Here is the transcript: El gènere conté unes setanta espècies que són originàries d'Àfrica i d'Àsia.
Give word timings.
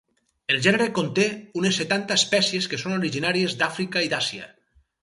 El 0.53 0.61
gènere 0.67 0.87
conté 0.99 1.27
unes 1.61 1.77
setanta 1.83 2.19
espècies 2.23 2.71
que 2.73 2.81
són 2.87 2.99
originàries 2.99 3.59
d'Àfrica 3.63 4.07
i 4.09 4.13
d'Àsia. 4.17 4.53